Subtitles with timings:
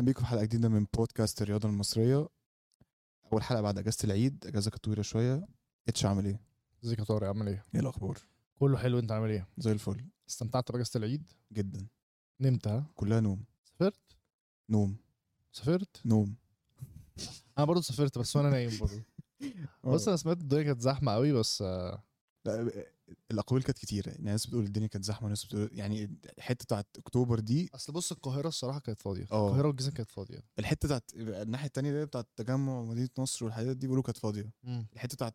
[0.00, 2.28] أهلا بيكم في حلقة جديدة من بودكاست الرياضة المصرية.
[3.32, 5.48] أول حلقة بعد إجازة العيد إجازة كانت طويلة شوية.
[5.88, 6.40] إتش عامل إيه؟
[6.84, 8.18] إزيك يا طارق؟ عامل إيه؟ إيه الأخبار؟
[8.58, 10.04] كله حلو أنت عامل إيه؟ زي الفل.
[10.28, 11.86] استمتعت بإجازة العيد؟ جدا.
[12.40, 13.44] نمت ها؟ كلها نوم.
[13.64, 14.16] سافرت؟
[14.68, 14.96] نوم.
[15.52, 16.34] سافرت؟ نوم.
[17.58, 19.02] أنا برضه سافرت بس وأنا نايم برضه.
[19.94, 22.04] بص أنا سمعت الدنيا كانت زحمة قوي بس آه،
[22.44, 22.84] لا
[23.30, 27.40] الاقوال كانت كتيره يعني ناس بتقول الدنيا كانت زحمة ناس بتقول يعني الحتة بتاعت أكتوبر
[27.40, 29.48] دي أصل بص القاهرة الصراحة كانت فاضية آه.
[29.48, 33.86] القاهرة والجيزة كانت فاضية الحتة بتاعت الناحية التانية دي بتاعت تجمع مدينة نصر والحاجات دي
[33.86, 34.86] بيقولوا كانت فاضية مم.
[34.92, 35.34] الحتة بتاعت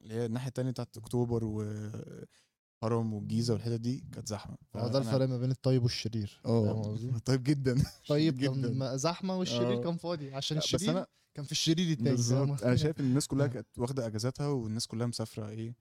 [0.00, 5.06] اللي هي الناحية التانية بتاعت أكتوبر وهرم والجيزة والحتت دي كانت زحمة هو ده فأنا-
[5.06, 8.96] الفرق ما بين الطيب والشرير؟ آه طيب جدا طيب جدا.
[8.96, 9.82] زحمة والشرير آه.
[9.82, 13.04] كان فاضي عشان لا، بس الشرير أنا- كان في الشرير التاني بالظبط أنا؟ شايف إن
[13.04, 13.48] الناس كلها آه.
[13.48, 15.74] كانت واخدة أجازاتها والناس كلها مسافرة إيه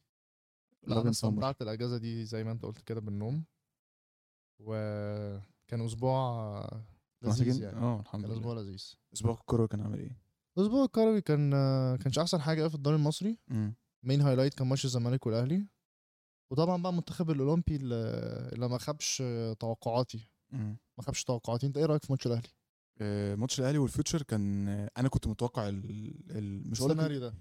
[0.87, 1.09] لا أنا.
[1.09, 3.45] استمتعت الأجازة دي زي ما أنت قلت كده بالنوم.
[4.59, 6.83] وكان أسبوع
[7.21, 7.77] لذيذ يعني.
[7.77, 8.39] آه الحمد كان لله.
[8.39, 8.93] أسبوع لذيذ.
[9.13, 10.21] أسبوع الكوره كان عامل إيه؟
[10.57, 11.51] الأسبوع الكروي كان
[11.95, 13.39] كانش أحسن حاجة في الدوري المصري.
[14.03, 15.67] main highlight كان ماتش الزمالك والأهلي.
[16.51, 19.23] وطبعا بقى المنتخب الأولمبي اللي ما خابش
[19.59, 20.29] توقعاتي.
[20.97, 21.67] ما خابش توقعاتي.
[21.67, 22.49] أنت إيه رأيك في ماتش الأهلي؟
[23.35, 25.69] ماتش الأهلي وال Future كان آه، أنا كنت متوقع.
[25.71, 27.33] مش السيناريو ده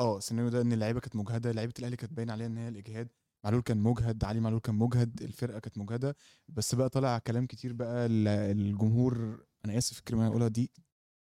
[0.00, 3.08] آه السيناريو ده إن اللعيبة كانت مجهدة لعيبة الأهلي كانت باين عليها إن هي الإجهاد
[3.44, 6.16] معلول كان مجهد علي معلول كان مجهد الفرقة كانت مجهدة
[6.48, 10.70] بس بقى طلع كلام كتير بقى ال- الجمهور أنا آسف في الكلمة اللي هقولها دي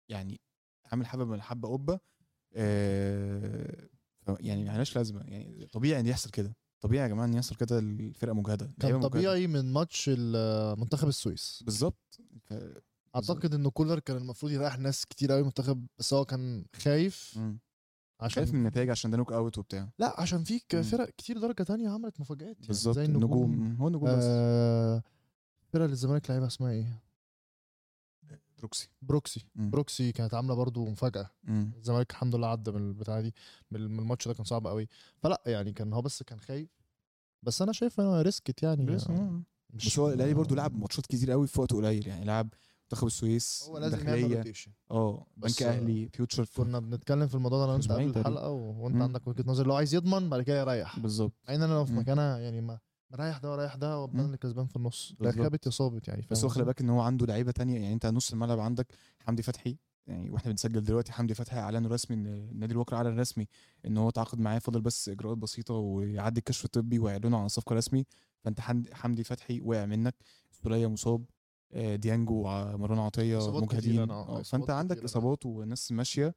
[0.08, 0.40] يعني
[0.86, 2.00] عامل حبة من حبه قبة
[2.54, 3.88] آه
[4.40, 8.34] يعني ملهاش لازمة يعني طبيعي إن يحصل كده طبيعي يا جماعة إن يحصل كده الفرقة
[8.34, 9.08] مجهدة كان اللعيبة مجهدة.
[9.08, 10.08] طبيعي من ماتش
[10.78, 12.20] منتخب السويس بالظبط.
[13.14, 17.58] أعتقد ان كولر كان المفروض يريح ناس كتير قوي منتخب بس هو كان خايف مم.
[18.20, 20.82] عشان خايف من النتائج عشان ده نوك أوت وبتاع لا عشان فيك مم.
[20.82, 23.76] فرق كتير درجة تانية عملت مفاجآت يعني بالظبط زي النجوم النجوم مم.
[23.80, 25.02] هو النجوم بس آه
[25.72, 27.02] فرقه اللي الزمالك لعيبها اسمها إيه
[28.58, 29.70] بروكسي بروكسي مم.
[29.70, 31.30] بروكسي كانت عاملة برضو مفاجأة.
[31.48, 33.34] الزمالك الحمد لله عدى من البتاعة دي
[33.70, 34.88] من الماتش ده كان صعب قوي
[35.22, 36.68] فلا يعني كان هو بس كان خايف
[37.42, 39.42] بس أنا شايف انه risked يعني بس, آه.
[39.74, 42.54] بس هو الأهلي برضه لعب ماتشات كتير قوي في وقت قليل يعني لعب
[42.92, 47.58] منتخب السويس هو لازم يعمل rotation آه بنك أهلي فيوتشر في كنا بنتكلم في الموضوع
[47.58, 48.18] ده أنا وانت قبل.
[48.20, 49.02] الحلقة وانت مم.
[49.02, 51.92] عندك وجهة نظر لو عايز يضمن بعد كده يريح بالظبط مع إن أنا لو في.
[51.92, 52.78] مكانها يعني ما
[53.10, 54.20] مريح ده ورايح ده مم.
[54.20, 55.42] اللي كسبان في النص لا بالظبط.
[55.42, 58.06] خابت يا صابت يعني بس هو خلي؟ بالك إن هو عنده لعيبة تانية يعني أنت
[58.06, 58.86] نص الملعب عندك
[59.20, 63.46] حمدي فتحي يعني وإحنا بنسجل دلوقتي حمدي فتحي اعلن رسمي ان النادي الوكر اعلن رسمي
[63.86, 68.04] إن هو تعاقد معاه فاضل بس إجراءات بسيطة ويعدي الكشف الطبي ويعلنوا عن صفقة رسمي
[68.44, 68.60] فأنت
[68.92, 70.14] حمدي, فتحي وقع منك
[70.62, 71.24] سولية مصاب
[71.74, 75.04] ديانجو ومروان عطية مجهدين آه، فأنت عندك.
[75.04, 76.34] إصابات وناس ماشية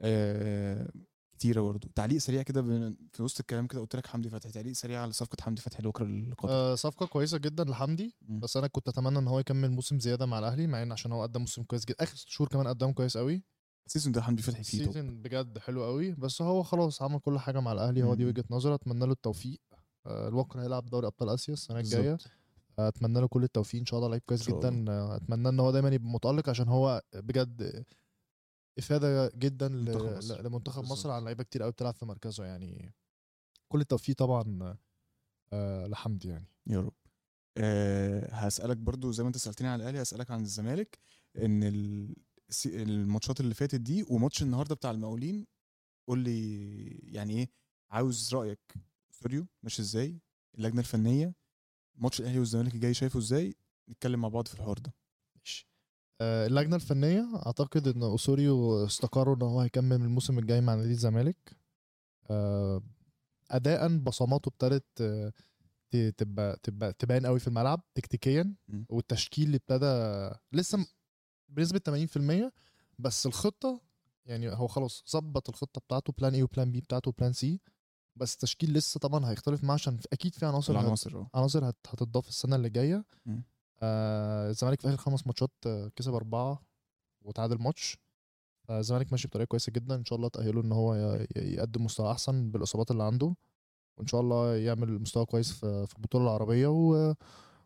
[0.00, 0.90] آه،
[1.32, 1.88] كتيرة برضه.
[1.94, 2.62] تعليق سريع كده
[3.12, 4.52] في وسط الكلام كده قلت لك حمدي فتحي.
[4.52, 8.14] تعليق سريع على صفقة حمدي فتحي الوكرة القادم آه صفقة كويسة جدا لحمدي.
[8.20, 11.22] بس أنا كنت أتمنى إن هو يكمل موسم زيادة مع الأهلي مع إن عشان هو
[11.22, 11.96] قدم موسم كويس جدا.
[12.02, 13.42] آخر شهور كمان قدم كويس قوي
[13.86, 17.18] ال season ده حمدي فتحي فيه ال season بجد حلو قوي بس هو خلاص عمل
[17.18, 18.24] كل حاجة مع الأهلي هو دي.
[18.24, 18.74] وجهة نظري.
[18.74, 19.60] أتمنى له التوفيق.
[20.06, 22.12] آه الوكرة هيلعب دوري أبطال آسيا السنة الجاية.
[22.12, 22.18] آه،
[22.88, 24.84] أتمنى له كل التوفيق إن شاء الله لعيب كويس جدا.
[25.16, 27.84] أتمنى إن هو دايما يبقى متألق عشان هو بجد
[28.78, 30.42] إفادة جدا منتخب مصر.
[30.42, 30.82] لمنتخب.
[30.84, 32.94] مصر عن لعيبة كتير قوي بتلعب في مركزه يعني
[33.68, 34.76] كل التوفيق طبعا
[35.52, 36.46] آه، لحمدي يعني.
[36.66, 36.92] يا رب.
[37.56, 40.98] أه هسألك برضو زي ما أنت سألتني عن الأهلي هسألك عن الزمالك
[41.38, 41.62] إن
[42.66, 45.46] الماتشات اللي فاتت دي وماتش النهارده بتاع المقاولين
[46.08, 47.50] قول لي يعني إيه؟
[47.90, 48.74] عاوز رأيك.
[49.10, 50.20] سوريو ماشي إزاي؟
[50.58, 51.34] اللجنة الفنية؟
[51.94, 53.54] ماتش الأهلي والزمالك الجاي شايفه إزاي؟
[53.88, 54.94] نتكلم مع بعض في الحوار ده.
[55.36, 55.68] ماشي.
[56.20, 61.56] آه، اللجنة الفنية أعتقد إن اسوريو استقروا إن هو هيكمل الموسم الجاي مع نادي الزمالك.
[62.30, 62.82] آه،
[63.50, 65.32] اداء بصماته ابتدت آه،
[66.16, 68.54] تبقى تبقى تبان قوي في الملعب تكتيكيا.
[68.88, 70.86] والتشكيل اللي ابتدى لسه
[71.48, 72.52] بنسبة 80%
[72.98, 73.80] بس الخطة
[74.26, 77.60] يعني هو خلاص ظبط الخطة بتاعته plan A و plan B بتاعته و plan C
[78.16, 80.80] بس التشكيل لسه طبعا هيختلف معاه عشان أكيد في عناصر آه.
[81.34, 83.04] عناصر هت- هتضاف السنة اللي جاية.
[83.82, 86.62] آه الزمالك في آخر خمس ماتشات آه، كسب أربعة
[87.22, 87.98] وتعادل ماتش.
[88.70, 89.94] آه، الزمالك ماشي بطريقة كويسة جدا.
[89.94, 90.94] إن شاء الله تاهله إن هو
[91.36, 93.34] يقدم مستوى أحسن بالإصابات اللي عنده.
[93.98, 96.66] وإن شاء الله يعمل مستوى كويس في في البطولة العربية.
[96.66, 97.14] و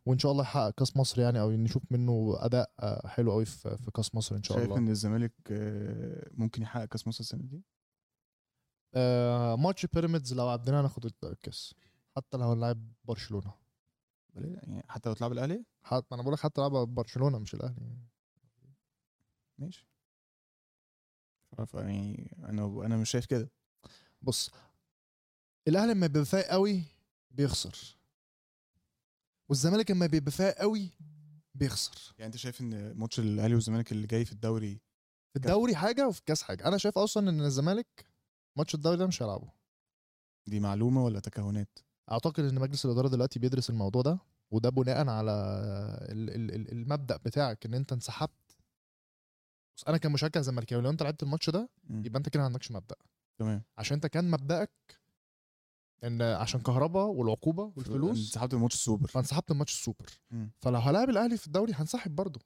[0.07, 3.79] وإن شاء الله يحقق كأس مصر يعني أو نشوف منه أداء آه، حلو قوي في
[3.95, 4.79] كأس مصر إن شاء شايف الله.
[4.79, 5.33] إن الزمالك
[6.35, 7.63] ممكن يحقق كأس مصر السنة دي؟
[8.97, 11.75] آه ماتش بيراميدز لو عدينا هناخد الكاس
[12.17, 13.55] حتى لو هنلعب برشلونة.
[14.35, 17.97] يعني حتى لو تلعب الأهلي؟ حتى أنا بقول لك حتى لعب برشلونة مش الأهلي.
[19.59, 19.89] ماشي.
[21.75, 23.51] يعني أنا أنا مش شايف كده.
[24.23, 24.51] بص
[25.69, 26.83] الأهلي لما بيبقى فايق قوي
[27.31, 27.97] بيخسر.
[29.49, 30.91] والزمالك لما بيبقى فايق قوي
[31.55, 32.15] بيخسر.
[32.19, 34.81] يعني أنت شايف إن ماتش الأهلي والزمالك اللي جاي في الدوري
[35.33, 36.69] في الدوري حاجة وفي الكاس حاجة.
[36.69, 38.07] أنا شايف أصلا إن الزمالك
[38.57, 39.49] ماتش الدوري ده مش هيلعبه.
[40.47, 41.79] دي معلومة ولا تكهنات؟
[42.13, 44.19] أعتقد إن مجلس الإدارة دلوقتي بيدرس الموضوع ده
[44.51, 45.33] وده بناء على
[46.11, 48.57] ال- ال- ال- المبدأ بتاعك إن أنت انسحبت.
[49.77, 51.69] بص أنا كمشجع زملكاوي لو أنت لعبت الماتش ده.
[51.91, 52.97] يبقى أنت كده ما عندكش مبدأ.
[53.39, 53.63] تمام.
[53.79, 54.71] عشان أنت كان مبدأك
[56.05, 59.07] إن عشان كهرباء والعقوبة والفلوس سحبت الماتش السوبر.
[59.09, 60.07] فانسحبت من ماتش السوبر.
[60.31, 60.51] مم.
[60.61, 62.41] فلو هلاعب الأهلي في الدوري هنسحب برضه.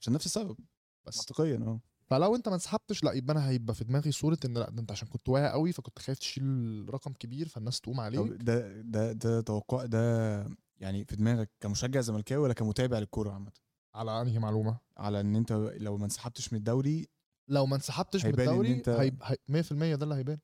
[0.00, 0.56] عشان نفس السبب.
[1.04, 1.18] بس.
[1.18, 1.80] منطقيا آه.
[2.06, 4.90] فلو انت ما انسحبتش لا يبقى أنا هيبقى في دماغي صورة إن لا ده أنت
[4.92, 8.32] عشان كنت واقع قوي فكنت خايف تشيل رقم كبير فالناس تقوم عليك.
[8.42, 10.46] ده ده ده توقع ده
[10.76, 13.52] يعني في دماغك كمشجع زملكاوي ولا كمتابع للكورة عامة؟
[13.94, 17.08] على أنهي معلومة؟ على إن أنت لو ما انسحبتش من الدوري
[17.48, 20.38] لو ما انسحبتش من هيبان إن الدوري انت- هيبقى هي- 100% ده اللي هيبان.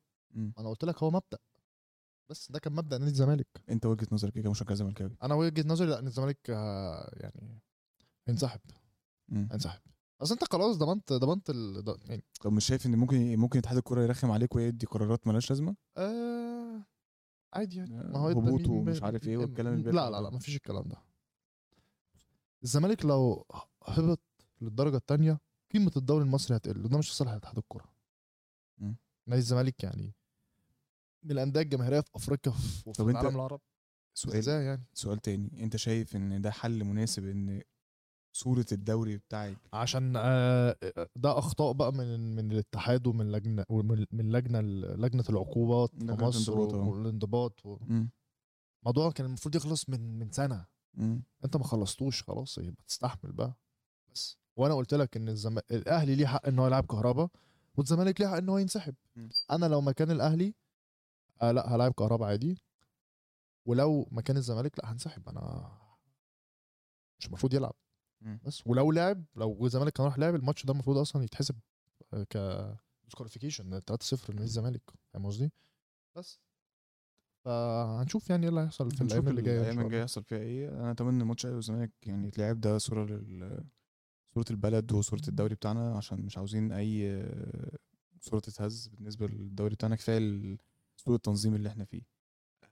[0.59, 1.39] أنا قلت لك هو مبدأ.
[2.31, 3.47] بس ده كان مبدأ نادي الزمالك.
[3.71, 7.61] أنت وجهة نظرك إيه كمشجع زملكاوي؟ أنا وجهة نظري لا إن الزمالك آه، يعني
[8.29, 8.61] هينسحب
[9.29, 9.49] مم.
[10.21, 11.85] أصل أنت خلاص ضمنت ضمنت ال...
[11.85, 15.51] ض- يعني طب مش شايف إن ممكن ممكن اتحاد الكورة يرخم عليك ويدي قرارات مالهاش
[15.51, 16.85] لازمة؟ آه
[17.53, 18.01] عادي يعني.
[18.01, 20.21] آه، ما هو هبوط ومش عارف إيه والكلام اللي لا لا.
[20.21, 20.97] لا ما فيش الكلام ده.
[22.63, 23.47] الزمالك لو
[23.85, 24.21] هبط
[24.61, 25.39] للدرجة الثانية
[25.73, 27.85] قيمة الدوري المصري هتقل وده مش في صالح اتحاد الكورة.
[28.79, 28.97] مم.
[29.27, 30.13] نادي الزمالك يعني
[31.23, 32.53] من الأندية الجماهيرية في أفريقيا
[32.87, 33.63] وفي طب العالم العربي.
[34.15, 35.65] سؤال إزاي يعني؟ سؤال تاني.
[35.65, 37.63] أنت شايف إن ده حل مناسب إن
[38.39, 40.77] صورة الدوري بتاعك عشان آه،
[41.17, 44.61] ده أخطاء بقى من من الاتحاد ومن لجنة ومن من لجنة
[44.97, 46.89] لجنة العقوبات في مصر آه.
[46.89, 48.11] والانضباط مم.
[48.83, 51.23] الموضوع كان المفروض يخلص من من سنة مم.
[51.45, 53.55] أنت ما خلصتوش خلاص يبقى تستحمل بقى
[54.15, 55.59] بس وأنا قلت لك إن الزم...
[55.71, 57.29] الأهلي ليه حق إن هو يلعب كهربا
[57.77, 59.29] والزمالك ليه حق إن هو ينسحب مم.
[59.51, 60.55] أنا لو مكان الأهلي
[61.43, 62.63] آه لأ هلاعب كهربا عادي
[63.67, 65.73] ولو مكان الزمالك لأ هنسحب أنا
[67.21, 67.75] مش المفروض يلعب.
[68.45, 71.55] بس ولو لعب لو الزمالك كان راح لعب الماتش ده المفروض أصلا يتحسب
[72.15, 72.37] آه، ك
[73.05, 74.83] ديسكواليفيكيشن 3-0 لنادي الزمالك.
[75.13, 75.53] فاهم قصدي؟
[76.17, 76.41] بس.
[77.45, 79.99] فهنشوف يعني إيه اللي هيحصل في الأيام اللي جاية الأيام الجايه الله.
[80.03, 80.69] يحصل فيها إيه.
[80.69, 83.65] أنا أتمنى ماتش الاهلي والزمالك يعني يتلعب ده صورة لل
[84.35, 87.79] صورة البلد وصورة الدوري بتاعنا عشان مش عاوزين أي آه،
[88.21, 89.97] صورة تتهز بالنسبة للدوري بتاعنا.
[89.97, 90.57] كفاية
[90.97, 92.03] سوء التنظيم اللي إحنا فيه.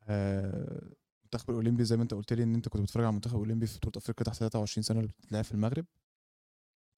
[0.08, 0.82] آه،
[1.26, 3.78] المنتخب الأولمبي زي ما أنت قلت لي إن أنت كنت بتتفرج على المنتخب الأولمبي في
[3.78, 5.87] بطولة أفريقيا تحت 23 سنة اللي بتتلعب في المغرب.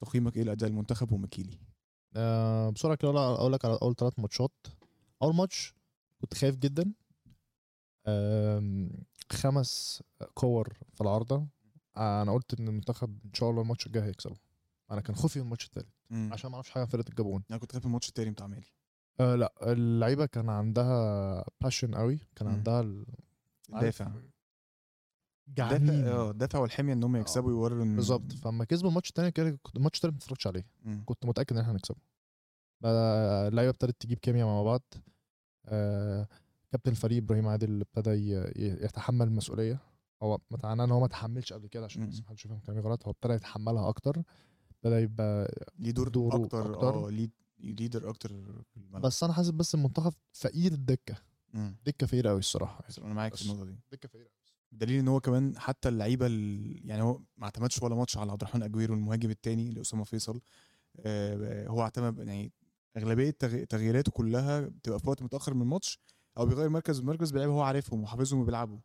[0.00, 1.58] تقييمك إيه لأداء المنتخب ومكيلي؟
[2.16, 4.52] آه بسرعة كده أقول لك على أول ثلاث ماتشات.
[5.22, 5.75] أول ماتش
[6.20, 6.92] كنت خايف جدا.
[8.06, 8.90] آم،
[9.32, 10.02] خمس
[10.34, 11.46] كور في العارضة.
[11.96, 14.36] أنا قلت إن المنتخب إن شاء الله الماتش الجاي هيكسبه
[14.90, 15.88] أنا كان خوفي من الماتش الثالث
[16.32, 17.42] عشان ما أعرفش حاجة عن فرقة الجابون.
[17.50, 18.66] أنا كنت خايف من الماتش التاني بتاع مالي
[19.20, 22.20] آه لا اللعيبة كان عندها passion قوي.
[22.36, 22.48] كان.
[22.48, 23.06] عندها ال-
[23.68, 24.12] دافع.
[25.48, 25.86] جعانين.
[25.86, 28.32] دافع آه دافع والحمية إن هم يكسبوا ويوروا إن بالظبط.
[28.32, 30.66] فلما كسبوا الماتش الثاني كده كنت الماتش الثاني ما اتفرجتش عليه.
[30.84, 31.02] مم.
[31.06, 31.98] كنت متأكد إن إحنا هنكسبه.
[32.80, 34.82] بقى اللعيبة ابتدت تجيب كيمياء مع بعض.
[35.66, 36.28] آه
[36.72, 38.10] كابتن الفريق إبراهيم عادل ابتدى
[38.84, 39.78] يتحمل المسؤولية.
[40.22, 42.08] هو معناه إن هو ما تحملش قبل كده عشان مم.
[42.08, 43.04] بس محدش يفهم كلامي غلط.
[43.04, 44.22] هو ابتدى يتحملها أكتر.
[44.70, 47.06] ابتدى يبقى ليه دور دوره أكتر أكتر.
[47.06, 47.28] آه ليه
[47.58, 48.28] leader أكتر
[48.62, 49.02] في الملعب.
[49.02, 51.14] بس أنا حاسس بس المنتخب فقير الدكة.
[51.86, 53.42] دكه فقيره قوي الصراحة بس أنا معاك في.
[53.42, 53.78] النقطة دي.
[53.92, 54.28] دكه فقيره
[54.73, 58.42] دليل إن هو كمان حتى اللعيبة ال- يعني هو ما اعتمدش ولا ماتش على عبد
[58.42, 60.40] الرحمن اجويرو المهاجم الثاني لأسامة فيصل.
[61.00, 62.52] آه، هو اعتمد يعني
[62.96, 65.99] أغلبية تغ- تغييراته كلها بتبقى في وقت متأخر من الماتش
[66.38, 68.78] أو بيغير مركز مركز بيلعب هو عارفهم وحافظهم وبيلعبوا.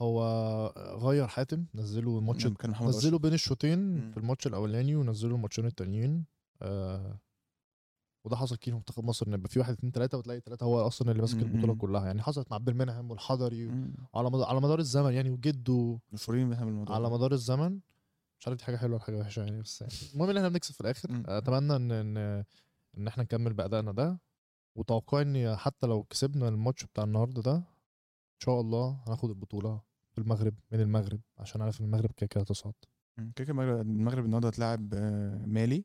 [0.00, 0.22] هو
[1.02, 4.10] غير حاتم نزله محمد نزله بين الشوطين.
[4.12, 6.24] في الماتش الأولاني ونزله الماتشين التانيين.
[6.62, 7.18] آه
[8.24, 10.86] وده حصل كتير في منتخب مصر إن يبقى في واحد اتنين تلاتة وتلاقي تلاتة هو
[10.86, 11.38] أصلا اللي ماسك.
[11.38, 13.70] البطولة كلها يعني حصلت مع عبد المنعم والحضري.
[14.14, 17.10] على مدار على مدار الزمن يعني وجده مشهورين إحنا بالموضوع على.
[17.10, 17.80] مدار الزمن
[18.40, 20.74] مش عارف دي حاجة حلوة ولا حاجة وحشة يعني بس يعني المهم إن إحنا بنكسب
[20.74, 21.22] في الآخر.
[21.26, 22.16] أتمنى إن إن
[22.98, 24.20] إن إحنا نكمل بأدائنا ده
[24.74, 29.80] وتوقعي إن حتى لو كسبنا الماتش بتاع النهارده ده إن شاء الله هناخد البطولة
[30.12, 32.74] في المغرب من المغرب عشان عارف إن المغرب كده كده تصعد
[33.18, 33.32] مم.
[33.36, 35.84] كده المغرب النهارده هتلاعب آه، مالي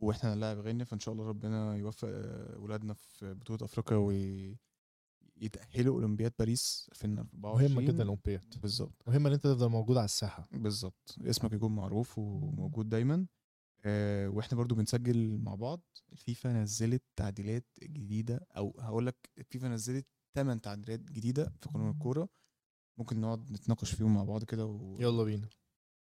[0.00, 6.32] وإحنا هنلاعب غينيا فإن شاء الله ربنا يوفق آه، ولادنا في بطولة أفريقيا ويتاهلوا أولمبياد
[6.38, 8.54] باريس 2024 مهمة جدا الأولمبياد.
[8.62, 9.02] بالظبط.
[9.06, 10.48] مهم إن أنت تفضل موجود على الساحة.
[10.52, 11.16] بالظبط.
[11.24, 13.26] اسمك يكون معروف وموجود دايما.
[13.84, 15.80] آه وإحنا برضو بنسجل مع بعض.
[16.12, 22.28] الفيفا نزلت تعديلات جديدة أو هقول لك الفيفا نزلت 8 تعديلات جديدة في قانون الكورة.
[22.98, 24.96] ممكن نقعد نتناقش فيهم مع بعض كده و...
[25.00, 25.48] يلا بينا.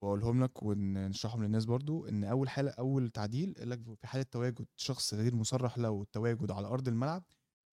[0.02, 4.66] واقولهم لك ونشرحهم للناس برضو إن أول حالة أول تعديل قال لك في حالة تواجد
[4.76, 7.24] شخص غير مصرح له التواجد على أرض الملعب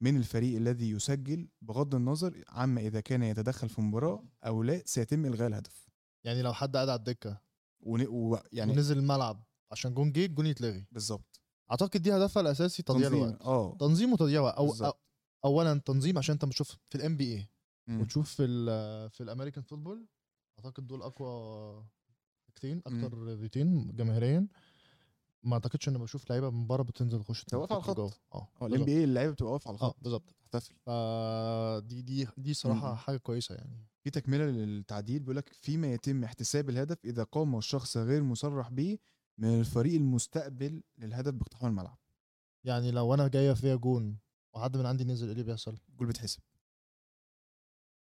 [0.00, 5.26] من الفريق الذي يسجل بغض النظر عما إذا كان يتدخل في مباراة أو لا سيتم
[5.26, 5.88] إلغاء الهدف.
[6.24, 7.40] يعني لو حد قاعد على الدكة
[7.80, 8.38] ون- و...
[8.52, 10.86] يعني ونزل الملعب عشان جون جه الجون يتلغي.
[10.92, 11.40] بالظبط.
[11.70, 13.24] أعتقد دي هدفها الأساسي تضييع تنظيم.
[13.24, 13.42] الوقت.
[13.42, 13.76] آه.
[13.80, 14.80] تنظيم وتضييع وقت.
[14.82, 14.92] أو
[15.44, 17.48] اولا تنظيم عشان أنت بتشوف في ال NBA.
[17.90, 20.06] وتشوف في ال في ال American football
[20.58, 21.84] أعتقد دول أقوى
[22.54, 24.46] حاجتين أكتر rating جماهيريا.
[25.42, 28.20] ما أعتقدش إن بشوف لعيبة من بره بتنزل تخش تبقى واقفة على الخط.
[28.34, 30.34] آه آه ال NBA اللعيبة بتبقى واقفة على آه الخط بالظبط.
[30.52, 30.74] تحتفل.
[30.86, 32.96] فدي دي دي صراحة مم.
[32.96, 33.86] حاجة كويسة يعني.
[34.04, 38.98] في تكملة للتعديل بيقول لك فيما يتم احتساب الهدف إذا قام الشخص غير مصرح به
[39.38, 41.98] من الفريق المستقبل للهدف باقتحام الملعب.
[42.64, 44.18] يعني لو أنا جاية فيها جون
[44.54, 46.40] وحد من عندي نزل إيه اللي بيحصل؟ الجول بيتحسب.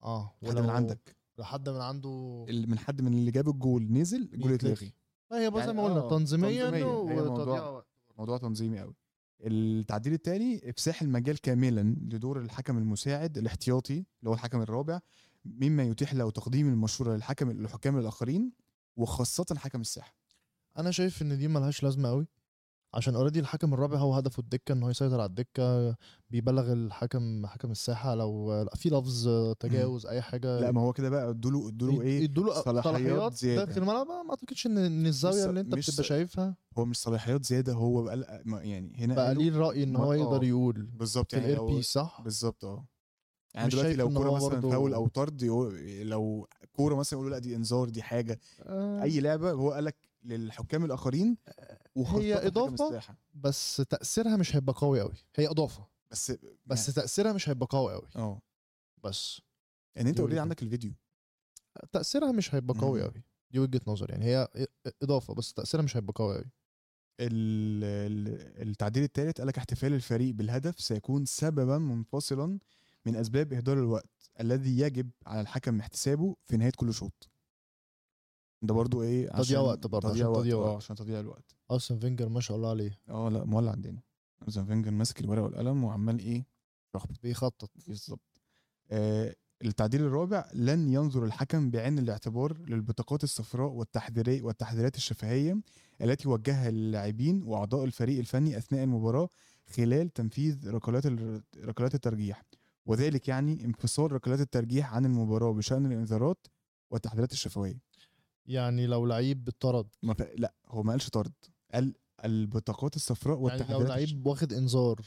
[0.03, 1.14] آه حد من عندك.
[1.37, 4.51] لو حد من عنده اللي من حد من اللي جاب الجول نزل الجول.
[4.51, 4.93] يتلغي.
[5.31, 6.69] ما هي زي يعني ما قلنا آه، تنظيميا
[7.25, 7.85] موضوع-
[8.17, 8.95] موضوع تنظيمي قوي.
[9.41, 14.99] التعديل الثاني إفساح المجال كاملا لدور الحكم المساعد الاحتياطي اللي هو الحكم الرابع
[15.45, 18.51] مما يتيح له تقديم المشوره للحكم للحكام الآخرين
[18.97, 20.15] وخاصة حكم الساحة.
[20.77, 22.27] أنا شايف إن دي ملهاش لازمة قوي.
[22.95, 25.95] عشان already الحكم الرابع هو هدفه الدكة إن هو يسيطر على الدكة
[26.29, 28.15] بيبلغ الحكم حكم الساحة.
[28.15, 31.29] لو في لفظ تجاوز أي حاجة لا ما هو كده بقى.
[31.29, 33.63] ادوا له ادوا له إيه؟ يدوا صلاحيات زيادة.
[33.65, 34.07] داخل الملعب.
[34.07, 38.43] ما أعتقدش إن إن الزاوية اللي أنت بتبقى شايفها هو مش صلاحيات زيادة هو بقى
[38.45, 40.45] يعني هنا بقى ليه الرأي إن هو يقدر آه.
[40.45, 42.85] يقول بالظبط يعني ال earpiece صح؟ بالظبط آه.
[43.55, 45.43] يعني دلوقتي لو كورة مثلا فاول أو طرد
[46.01, 48.39] لو كورة مثلا يقولوا لا دي إنذار دي حاجة.
[48.63, 49.95] آه، أي لعبة هو قال لك
[50.25, 51.37] للحكام الآخرين
[52.21, 52.47] هي.
[52.87, 53.17] الساحة.
[53.33, 55.87] بس تأثيرها مش هيبقى قوي قوي هي إضافة.
[56.11, 56.31] بس
[56.65, 58.41] بس يعني- تأثيرها مش هيبقى قوي قوي آه.
[59.03, 59.41] بس.
[59.95, 60.93] يعني أنت دي اوريدي عندك الفيديو.
[61.91, 63.01] تأثيرها مش هيبقى قوي.
[63.03, 64.25] قوي دي وجهة نظر يعني.
[64.25, 64.47] هي
[65.03, 66.45] إضافة بس تأثيرها مش هيبقى قوي قوي
[67.19, 72.59] ال- ال- التعديل الثالث قال لك احتفال الفريق بالهدف سيكون سببا منفصلا
[73.05, 77.29] من أسباب إهدار الوقت الذي يجب على الحكم احتسابه في نهاية كل شوط.
[78.65, 80.75] ده برضو إيه تضييع وقت برضه، عشان وقت تضييع آه وقت.
[80.75, 81.55] عشان تضييع الوقت.
[81.71, 82.99] ارسن فينجر ما شاء الله عليه.
[83.09, 84.01] آه لا مولع عندنا
[84.43, 86.45] ارسن فينجر ماسك الورقة والقلم وعمال إيه
[86.95, 87.21] يخبط.
[87.23, 87.69] بيخطط.
[87.87, 88.41] بالظبط.
[88.91, 95.57] آه التعديل الرابع لن ينظر الحكم بعين الاعتبار للبطاقات الصفراء والتحذيري والتحذيرات الشفهية
[96.01, 99.29] التي وجهها اللاعبين وأعضاء الفريق الفني أثناء المباراة
[99.67, 101.05] خلال تنفيذ ركلات
[101.57, 102.43] ركلات الترجيح.
[102.85, 106.47] وذلك يعني انفصال ركلات الترجيح عن المباراة بشأن الإنذارات
[106.91, 107.79] والتحذيرات الشفويه
[108.45, 110.21] يعني لو لعيب اتطرد ما ف...
[110.37, 111.33] لا هو ما قالش طرد.
[111.73, 115.01] قال البطاقات الصفراء يعني والتحذيرات لو لعيب واخد انذار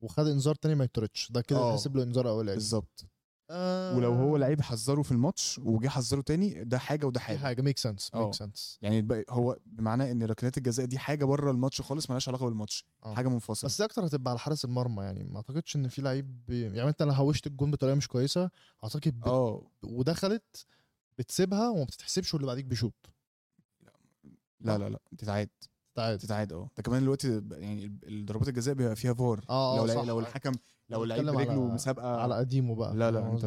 [0.00, 1.70] وخد انذار تاني ما يطردش ده كده آه.
[1.70, 3.04] يحسب له انذار اولاني بالظبط.
[3.50, 3.96] آه.
[3.96, 7.38] ولو هو لعيب حذره في الماتش وجه حذره تاني ده حاجة وده دي حاجة.
[7.38, 7.62] حاجة.
[7.62, 8.24] ميك sense آه.
[8.24, 12.44] make sense يعني هو بمعنى إن ركلات الجزاء دي حاجة بره الماتش خالص مالهاش علاقة
[12.44, 12.84] بالماتش.
[13.04, 13.14] آه.
[13.14, 13.68] حاجة منفصلة.
[13.68, 15.24] بس دي أكتر هتبقى على حارس المرمى يعني.
[15.24, 16.62] ما أعتقدش إن في لعيب بي...
[16.62, 18.50] يعني أنت لو هوشت الجون بطريقة مش كويسة
[18.84, 19.24] أعتقد ب...
[19.28, 19.62] آه.
[19.82, 20.66] ودخلت
[21.18, 23.10] بتسيبها وما بتتحسبش واللي بعديك بيشوط.
[24.60, 25.48] لا لا لا تتعاد
[25.94, 26.70] تعادل تتعاد آه.
[26.76, 29.44] ده كمان دلوقتي يعني الضربات الجزاء بيبقى فيها فار.
[29.50, 30.02] آه لو آه لع- صح.
[30.04, 30.52] لو الحكم
[30.90, 33.44] لو اللعيب برجله مسابقة على قديمه بقى لا لا انت؟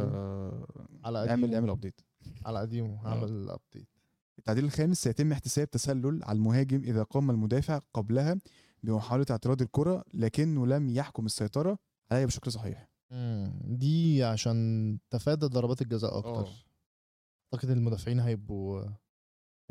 [1.03, 1.55] على اعمل قديمه.
[1.55, 2.01] اعمل update
[2.45, 3.87] على قديمه هعمل update
[4.39, 8.37] التعديل الخامس سيتم احتساب تسلل على المهاجم إذا قام المدافع قبلها
[8.83, 11.77] بمحاولة اعتراض الكرة لكنه لم يحكم السيطرة.
[12.11, 12.89] عليها بشكل صحيح.
[13.63, 16.29] دي عشان تفادى ضربات الجزاء أكتر.
[16.47, 16.47] آه.
[17.53, 18.83] أعتقد المدافعين هيبقوا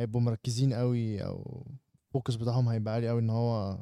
[0.00, 1.66] هيبقوا مركزين قوي أو
[2.06, 3.78] ال focus بتاعهم هيبقى عالي قوي إن هو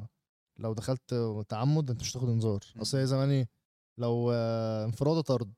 [0.59, 1.15] لو دخلت
[1.49, 2.59] تعمد انت مش هتاخد انذار.
[2.81, 3.49] أصل هي زمان إيه
[3.97, 5.53] لو انفرادة طرد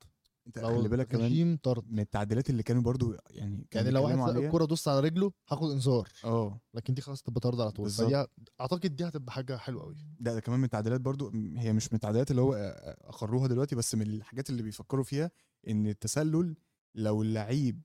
[0.48, 4.24] أنت لو خلي بالك كمان طرد من التعديلات اللي كانوا برضو يعني كانوا يعني لو
[4.24, 4.38] واحد.
[4.38, 7.90] الكوره دوست على رجله هاخد انذار آه لكن دي خلاص تبقى طرد على طول.
[7.90, 8.26] فدي
[8.62, 11.96] أعتقد دي هتبقى حاجة حلوة قوي ده, ده كمان من التعديلات برضو هي مش من
[11.96, 12.54] التعديلات اللي هو
[13.02, 15.32] أقروها دلوقتي بس من الحاجات اللي بيفكروا فيها
[15.68, 16.56] إن التسلل
[16.96, 17.82] لو اللعيب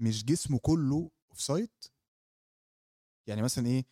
[0.00, 1.70] مش جسمه كله offside
[3.28, 3.84] يعني مثلا إيه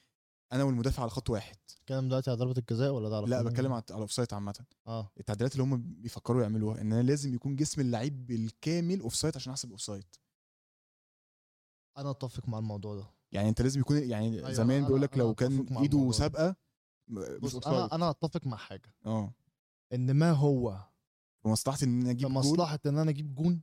[0.53, 1.57] أنا والمدافع على خط واحد.
[1.81, 4.65] الكلام دلوقتي على ضربة الجزاء ولا ده على لا؟ بتكلم على على offside عامة.
[4.87, 5.13] آه.
[5.21, 9.71] التعديلات اللي هم بيفكروا يعملوها إن أنا لازم يكون جسم اللعيب بالكامل offside عشان أحسب
[9.71, 10.07] offside
[11.97, 13.07] أنا أتفق مع الموضوع ده.
[13.33, 16.13] يعني أنت لازم يكون يعني أيوة، زمان بيقول لك لو كان إيده.
[16.13, 16.57] سابقة
[17.41, 18.95] بص أنا أنا أتفق مع حاجة.
[19.07, 19.35] آه.
[19.93, 20.79] إن ما هو
[21.43, 23.63] في مصلحتي إن أنا أجيب جول بمصلحه إن أنا أجيب جون.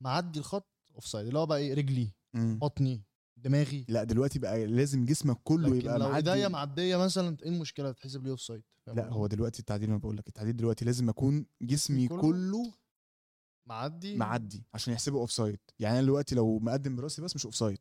[0.00, 2.58] معدي الخط؟ offside اللي هو بقى إيه؟ رجلي مم.
[2.58, 3.04] بطني
[3.36, 3.86] دماغي.
[3.88, 6.32] لا دلوقتي بقى لازم جسمك كله لكن يبقى لو معدي.
[6.32, 10.28] إيديا معدية مثلا إيه المشكلة تحسب لي offside لا هو دلوقتي التعديل ما بقول لك
[10.28, 12.72] التعديل دلوقتي لازم أكون جسمي كله كله
[13.66, 14.16] معدي.
[14.16, 17.80] معدي عشان يحسبه offside يعني أنا دلوقتي لو مقدم براسي بس مش offside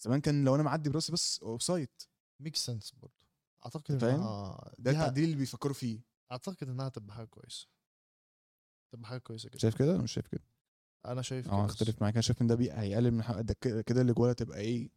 [0.00, 1.88] زمان كان لو أنا معدي براسي بس offside
[2.40, 3.24] make sense برضه
[3.64, 4.20] اعتقد فاهم؟
[4.78, 6.00] ده التعديل اللي بيفكروا فيه.
[6.32, 7.66] أعتقد إنها تبقى حاجة كويسة.
[8.92, 9.58] تبقى حاجة كويسة كده.
[9.58, 10.44] شايف كده؟ أنا مش شايف كده.
[11.06, 12.14] أنا شايف آه أختلف معاك.
[12.14, 14.88] أنا شايف إن ده بي هيقلل من حق ده كده الاجواله تبقى إيه؟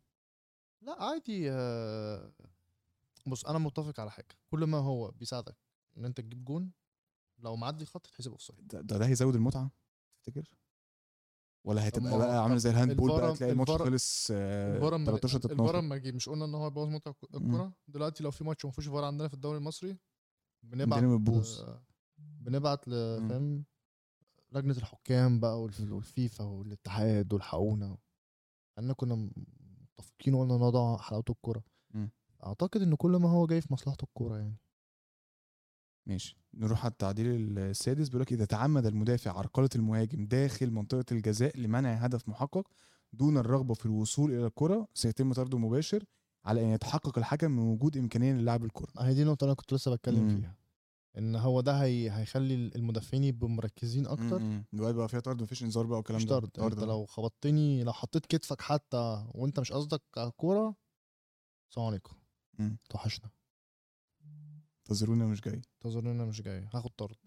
[0.82, 2.32] لا عادي آه،
[3.28, 4.28] بص أنا متفق على حاجة.
[4.52, 5.56] كل ما هو بيساعدك
[5.98, 6.72] إن أنت تجيب جون
[7.40, 8.68] لو معدي الخط تحسب offside.
[8.68, 9.72] ده ده, ده هيزود المتعة؟
[10.24, 10.50] تفتكر؟
[11.64, 14.76] ولا هتبقى ما- بقى عامله زي ال handball بقى الفار- تلاقي الماتش الفار- خلص آه،
[14.76, 18.24] الفار اما 13 الفار 12 اما جه مش قلنا إن هو بوظ متعة الكوره دلوقتي
[18.24, 19.98] لو في ماتش ما فيهوش فار عندنا في الدوري المصري
[20.64, 21.04] بنبعت
[22.20, 23.30] بنبعت ل- مم.
[23.30, 23.66] فاهم؟
[24.58, 27.98] لجنة الحكام بقى والف- والفيفا والاتحاد والحقونا.
[28.80, 29.30] إحنا كنا
[29.96, 31.64] متفقين وقلنا نضع حلاوه الكورة.
[32.46, 34.58] اعتقد ان كل ما هو جاي في مصلحة الكورة يعني.
[36.06, 36.38] ماشي.
[36.54, 38.08] نروح على التعديل السادس.
[38.08, 42.68] بيقول لك إذا تعمد المدافع عرقلة المهاجم داخل منطقة الجزاء لمنع هدف محقق
[43.14, 46.04] دون الرغبة في الوصول إلى الكره سيتم طرده مباشر
[46.46, 49.74] على إن يتحقق الحكم من وجود إمكانية للاعب الكره هي دي النقطة اللي أنا كنت
[49.74, 50.28] لسه بتكلم.
[50.40, 50.56] فيها.
[51.18, 54.64] إن هو ده هي هيخلي المدافعين يبقوا مركزين أكتر.
[54.74, 56.40] دلوقتي بقى فيها طرد مفيش انذار بقى والكلام ده.
[56.40, 56.74] طرد.
[56.74, 60.76] أنت لو خبطتني لو حطيت كتفك حتى وأنت مش قصدك الكوره
[61.70, 62.16] السلام عليكم.
[62.90, 63.30] توحشنا.
[64.80, 65.62] انتظرونا مش جاي.
[65.76, 66.68] انتظرنا مش جاي.
[66.74, 67.18] هاخد طرد.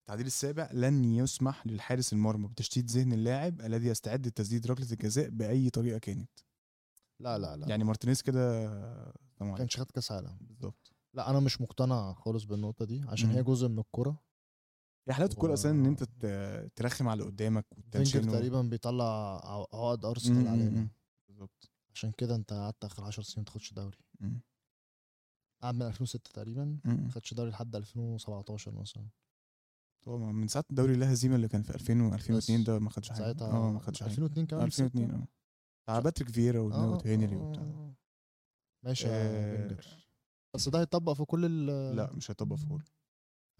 [0.00, 5.70] التعديل السابع لن يسمح للحارس المرمى بتشتيت ذهن اللاعب الذي يستعد لتسديد ركلة الجزاء بأي
[5.70, 6.30] طريقة كانت.
[7.20, 7.68] لا لا لا.
[7.68, 8.68] يعني مارتينيز كده
[9.40, 10.38] ما كانش خد كأس عالم.
[10.40, 13.44] بالظبط لأ أنا مش مقتنع خالص بالنقطة دي عشان هي مم.
[13.48, 14.18] جزء من الكوره
[15.08, 16.02] هي حلاوه الكوره أصلا إن أنت
[16.76, 20.88] ترخم على اللي قدامك فينجر تقريبا بيطلع عق- عقد أرسنال مم، علينا مم.
[21.28, 23.98] بالظبط عشان كده أنت قعدت آخر 10 سنين ما تاخدش دوري.
[25.62, 26.78] قعد من 2006 تقريبا.
[26.84, 29.06] ما خدش دوري لحد 2017 مثلا
[30.02, 32.90] طبعا من ساعة الدوري اللا هزيمه اللي كان في 2000 و 2002 بس ده ما
[32.90, 35.16] خدش حاجة ساعتها آه ما خدش حاجة 2002 كمان 2002 ستة.
[35.16, 35.26] آه
[35.84, 37.94] بتاع باتريك فييرا آه، ونوت هنري آه، وبتاع آه.
[38.84, 39.76] ماشي يا آه،
[40.54, 42.84] بس ده هيطبق في كل ال لا مش هيطبق في كله.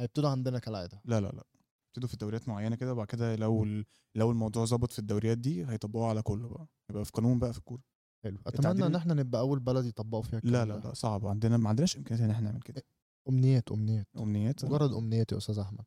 [0.01, 1.01] هيبتدوا عندنا كالعادة.
[1.05, 1.45] لا لا لا.
[1.89, 5.67] ابتدوا في دوريات معينة كده وبعد كده لو ال- لو الموضوع ظبط في الدوريات دي
[5.67, 6.67] هيطبقوها على كله بقى.
[6.91, 7.83] يبقى في قانون بقى في الكورة.
[8.25, 8.39] حلو.
[8.47, 10.73] أتمنى إن إحنا نبقى أول بلد يطبقوا فيها لا لا.
[10.73, 11.26] لا صعب.
[11.26, 12.83] عندنا ما عندناش إمكانيات إن إحنا نعمل كده.
[13.29, 14.09] أمنيات أمنيات.
[14.17, 15.85] أمنيات؟ مجرد أمنيات يا أستاذ أحمد.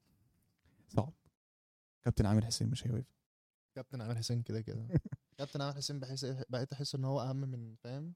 [0.87, 1.13] صعب.
[2.03, 3.07] كابتن عامر حسين مش هيوافق
[3.75, 4.87] كابتن عامر حسين كده كده.
[5.37, 8.13] كابتن عامر حسين بحس بقيت أحس إن هو أهم من فاهم؟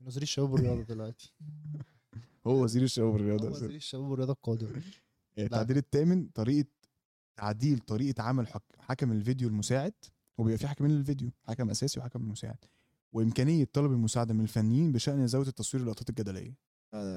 [0.00, 1.32] من وزير الشباب والرياضه دلوقتي.
[2.46, 4.66] هو وزير الشباب هو والرياضه وزير الشباب والرياضة القادم.
[5.38, 6.68] التعديل الثامن طريقة
[7.36, 8.62] تعديل طريقة عمل حك...
[8.78, 9.92] حكم الفيديو المساعد
[10.38, 12.56] وبيبقى في حكمين للفيديو حكم أساسي وحكم مساعد
[13.12, 16.54] وإمكانية طلب المساعدة من الفنيين بشأن زاوية التصوير اللقطات الجدلية.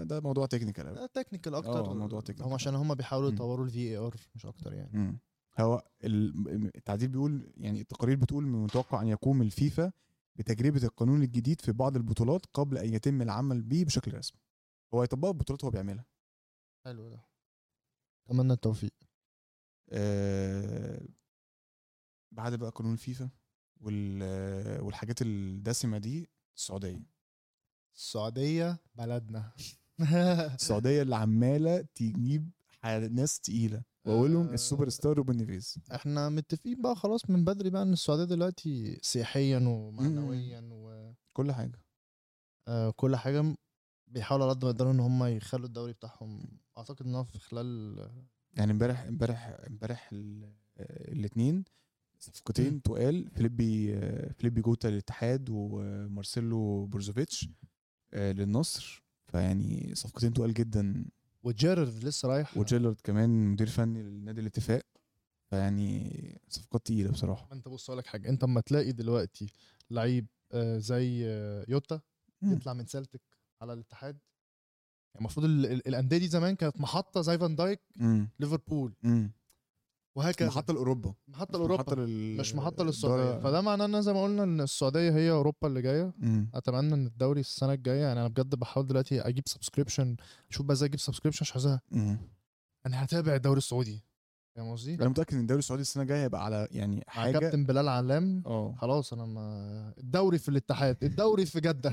[0.03, 1.85] ده, موضوع technical ده technical أكتر.
[1.85, 2.41] آه، موضوع technical.
[2.41, 3.29] هم عشان هم بيحاولوا.
[3.31, 4.89] يطوروا الفي اي ار مش أكتر يعني.
[4.99, 5.17] مم.
[5.59, 9.91] هو ال- التعديل بيقول يعني التقارير بتقول من المتوقع أن يقوم الفيفا
[10.35, 14.39] بتجربة القانون الجديد في بعض البطولات قبل أن يتم العمل به بشكل رسمي.
[14.93, 16.05] هو هيطبقه ببطولات هو بيعملها.
[16.85, 17.25] حلو ده.
[18.27, 18.93] أتمنى التوفيق.
[19.89, 21.07] آه
[22.31, 23.29] بعد بقى قانون الفيفا
[23.81, 24.23] وال
[24.81, 27.03] والحاجات الدسمة دي السعودية.
[27.95, 29.53] السعودية بلدنا.
[30.55, 32.51] السعودية اللي عمالة تجيب
[33.11, 33.83] ناس تقيلة.
[34.05, 34.53] واولهم آه.
[34.53, 35.77] السوبر ستار روبن نيفيز.
[35.95, 41.81] إحنا متفقين بقى خلاص من بدري بقى إن السعودية دلوقتي سياحيا ومعنويا كل حاجة.
[42.69, 43.55] وكل حاجة م-
[44.11, 47.97] بيحاولوا على قد ما يقدروا إن هم يخلوا الدوري بتاعهم أعتقد إن هو في خلال
[48.53, 50.09] يعني امبارح امبارح امبارح
[50.79, 51.63] الاثنين
[52.19, 52.81] صفقتين.
[52.81, 57.49] تقال فيليبي آه، فيليبي جوتا للاتحاد ومارسيلو بروزوفيتش
[58.13, 59.03] آه، للنصر.
[59.25, 61.05] فيعني صفقتين تقال جدا.
[61.43, 62.57] وجيرارد لسه رايح.
[62.57, 64.85] وجيرارد كمان مدير فني للنادي الاتفاق.
[65.49, 67.49] فيعني صفقات تقيلة بصراحة.
[67.51, 68.29] أنت بص أقول لك حاجة.
[68.29, 69.47] أنت أما تلاقي دلوقتي
[69.91, 72.01] لعيب آه، زي آه، جوتا.
[72.43, 73.21] يطلع من سلتك
[73.61, 74.15] على الاتحاد.
[75.13, 77.79] يعني المفروض ال- ال- الأندية دي زمان كانت محطة زي فان دايك
[78.39, 78.93] ليفربول.
[80.15, 80.47] وهكذا.
[80.47, 81.13] محطة لأوروبا.
[81.27, 81.83] محطة لأوروبا.
[81.83, 82.37] محطة لل...
[82.37, 83.39] مش محطة للسعودية.
[83.43, 86.13] فده معناه إن زي ما قلنا إن السعودية هي أوروبا اللي جاية.
[86.17, 86.49] مم.
[86.53, 90.15] أتمنى إن الدوري السنة الجاية يعني أنا بجد بحاول دلوقتي أجيب subscription
[90.49, 91.79] أشوف بقى إزاي أجيب subscription عشان.
[92.85, 94.03] أنا هتابع الدوري السعودي.
[94.55, 97.87] فاهم قصدي؟ أنا متأكد إن الدوري السعودي السنة الجاية هيبقى على يعني حاجة كابتن بلال
[97.89, 101.89] علام آه خلاص أنا ما الدوري في الاتحاد الدوري في جدة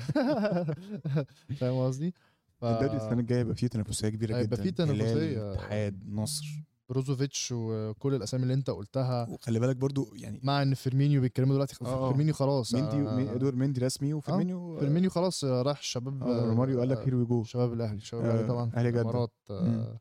[1.60, 2.14] فاهم قصدي؟
[2.60, 2.64] ف...
[2.64, 5.42] الدوري السنة الجاية هيبقى فيه تنافسية كبيرة هيبقى جدا فيه تنافسية.
[5.42, 6.46] هلال، اتحاد نصر
[6.88, 11.76] بروزوفيتش وكل الأسامي اللي أنت قلتها وخلي بالك برضو يعني مع إن فيرمينيو بيتكلموا دلوقتي
[11.84, 12.08] آه.
[12.08, 16.78] فيرمينيو خلاص مندي آه، ادوار مندي رسمي وفيرمينيو فيرمينيو خلاص آه، رايح الشباب آه، روماريو
[16.80, 18.70] قال لك here we go شباب الأهلي شباب آه، الاهلي طبعا.
[18.76, 20.00] الإمارات آه،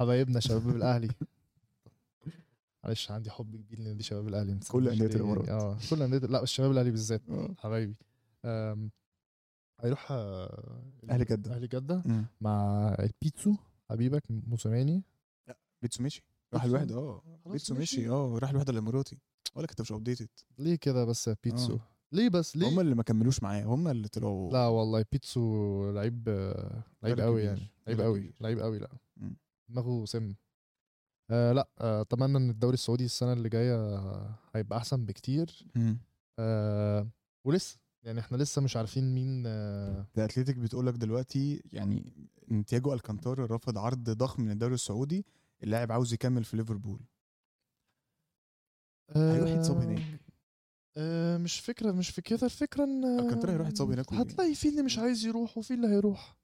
[0.00, 1.08] حبايبنا شباب الأهلي
[2.84, 5.50] معلش عندي حب كبير لنادي شباب الأهلي كل أندية ليه يعني.
[5.50, 7.54] آه كل أندية لا بس شباب الأهلي بالذات آه.
[7.58, 7.94] حبايبي
[9.80, 11.54] هيروح آه، أهلي جدة.
[11.54, 12.02] أهلي جدة.
[12.40, 13.54] مع البيتسو
[13.90, 15.02] حبيبك موسيماني
[15.82, 18.08] بيتسو مشي راح؟ الواحد آه بيتسو مشي.
[18.08, 19.18] آه راح الواحد الإماراتي
[19.52, 21.80] أقول لك انت مش updated ليه كده بس يا بيتسو آه.
[22.12, 26.24] ليه بس ليه هم اللي ما كملوش معاه هم اللي طلعوا لا والله بيتسو لعيب
[26.28, 27.42] آه، لعيب قوي.
[27.42, 28.32] يعني لعيب قوي.
[28.40, 28.88] لعيب قوي لا.
[29.68, 30.34] دماغه سم
[31.30, 33.76] آه لا آه، أتمنى إن الدوري السعودي السنة اللي جاية
[34.54, 35.66] هيبقى أحسن بكتير.
[36.38, 37.08] آه
[37.44, 42.28] ولسه يعني إحنا لسه مش عارفين مين آه ده اتلتيك بتقول لك دلوقتي يعني
[42.66, 45.26] تياجو ألكانتارا رفض عرض ضخم من الدوري السعودي
[45.62, 47.00] اللاعب عاوز يكمل في ليفربول.
[49.16, 50.20] هيروح يتصاب هناك.
[50.96, 54.82] آه مش فكرة مش في كده الفكرة إن ألكانتارا هيروح يتصاب هناك هتلاقي في اللي
[54.82, 56.36] مش عايز يروح وفي اللي هيروح.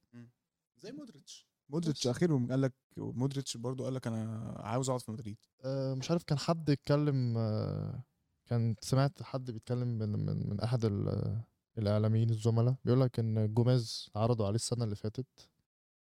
[0.77, 2.07] زي مودريتش مودريتش.
[2.07, 5.37] آخرهم قال لك مودريتش برضو قال لك أنا عاوز أقعد في مدريد.
[5.65, 8.03] آه مش عارف كان حد اتكلم آه
[8.47, 11.43] كان سمعت حد بيتكلم من من, من أحد ال-
[11.79, 15.49] الإعلاميين الزملاء بيقول لك إن جوميز عرضوا عليه السنة اللي فاتت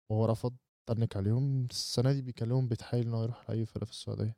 [0.10, 1.66] وهو رفض تنك عليهم.
[1.72, 4.38] السنة دي بيكلمهم بيتحايل إن هو يروح لأي فرقة في السعودية.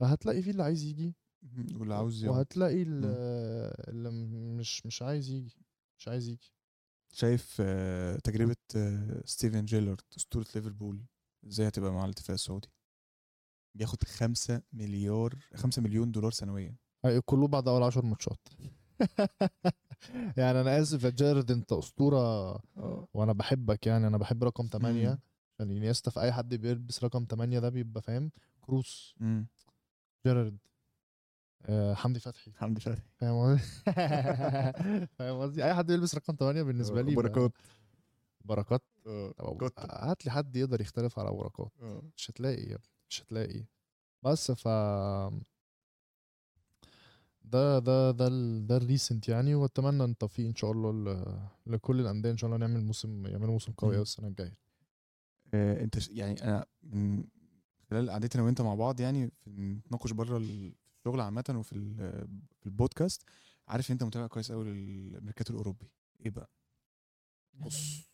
[0.00, 1.14] فهتلاقي في اللي عايز يجي
[1.74, 2.36] واللي عاوز يقعد.
[2.36, 3.06] وهتلاقي اللي,
[3.88, 4.10] اللي
[4.58, 5.56] مش مش عايز يجي
[5.98, 6.52] مش عايز يجي.
[7.12, 11.02] شايف آه، تجربة آه، ستيفن جيرارد أسطورة ليفربول؟
[11.46, 12.68] إزاي هتبقى مع الاتفاق السعودي؟
[13.74, 16.76] بياخد خمسة مليار خمسة مليون دولار سنويا.
[17.04, 18.48] هيقولوا بعد أول عشر ماتشات.
[20.38, 22.52] يعني أنا آسف يا جيرارد أنت أسطورة.
[23.14, 25.18] وأنا بحبك يعني أنا بحب رقم 8 مم.
[25.54, 28.30] عشان إنيستا في أي حد بيلبس رقم 8 ده بيبقى فاهم؟
[28.60, 29.14] كروس.
[30.26, 30.58] جيرارد
[31.66, 32.52] آه حمدي فتحي.
[32.56, 33.02] حمدي فتحي.
[33.16, 33.62] فاهم قصدي؟
[35.18, 37.52] فاهم قصدي؟ أي حد يلبس رقم 8 بالنسبة لي بركات
[38.46, 38.82] بركات
[39.38, 39.82] طب كوتا.
[40.10, 43.64] هات لي حد يقدر يختلف على بركات آه مش هتلاقي يا ابني مش هتلاقي
[44.22, 44.68] بس ف
[47.44, 52.30] ده ده ده ال- ده ال recent يعني وأتمنى التوفيق إن شاء الله لكل الأندية
[52.30, 53.94] إن شاء الله نعمل موسم يعملوا موسم قوي.
[53.94, 54.56] قوي السنة الجاية
[55.54, 57.24] آه، أنت يعني أنا من
[57.90, 62.28] خلال قعدتنا وأنت مع بعض يعني في نتناقش بره الشغل عامة وفي ال-
[62.60, 63.22] في البودكاست
[63.68, 65.90] عارف أنت متابع كويس قوي للميركاتو الأوروبي
[66.24, 66.50] إيه بقى؟
[67.54, 68.06] بص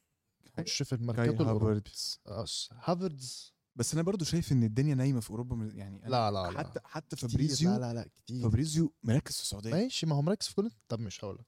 [0.56, 2.20] كاي الميركاتو الاوروبي هافرتز
[2.72, 6.58] هافرتز بس أنا برضو شايف إن الدنيا نايمة في أوروبا من- يعني لا لا لا.
[6.58, 8.42] حتى حتى فابريزيو لا لا لا كتير.
[8.42, 9.70] فابريزيو مركز في السعودية.
[9.70, 11.46] ماشي ما هو مركز في كل طب مش هقول لك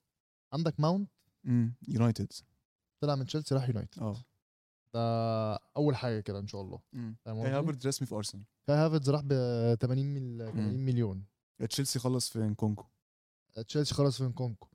[0.53, 1.11] عندك ماونت.
[1.47, 2.33] امم يونايتد.
[3.01, 4.03] طلع من تشيلسي راح يونايتد.
[4.03, 4.17] آه.
[4.95, 6.81] ده أول حاجة كده إن شاء الله.
[7.25, 8.45] كاي؟ هافرتز رسمي في أرسنال.
[8.67, 9.29] كاي هافرز راح ب
[9.81, 10.51] 80 مل...
[10.53, 11.25] 80 مليون.
[11.71, 12.85] تشيلسي خلص في نكونكو.
[13.69, 14.69] تشيلسي خلص في نكونكو.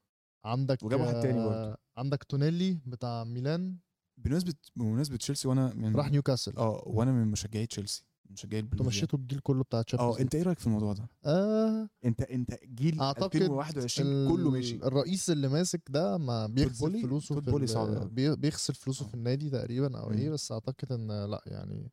[0.45, 1.77] عندك وجاب واحد تاني آه، برضه.
[1.97, 3.77] عندك تونيلي بتاع ميلان.
[4.23, 6.53] بمناسبه بمناسبة تشيلسي وأنا من راح نيوكاسل.
[6.57, 8.97] آه وأنا من مشجعي تشيلسي مشجعي أنتوا البلوز يعني.
[8.97, 12.53] مشيتوا الجيل كله بتاع Champions آه أنت إيه رأيك في الموضوع ده؟ آه انت أنت
[12.63, 14.75] جيل أعتقد 2021 كله ماشي.
[14.75, 20.29] الرئيس اللي ماسك ده ما بيغسل فلوسه في بيغسل فلوسه في النادي تقريبا أو إيه.
[20.29, 21.91] بس أعتقد إن لأ يعني